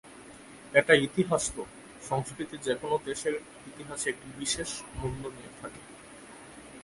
এটা 0.73 0.93
ইতিহাস 1.07 1.43
তো, 1.55 1.63
সংস্কৃতি 2.09 2.57
যেকোনো 2.57 2.95
দেশের 3.05 3.35
ইতিহাসে 3.67 4.07
একটা 4.09 4.27
বিশেষ 4.39 4.69
মূল্য 4.99 5.23
নিয়ে 5.27 5.51
থাকে। 5.61 5.81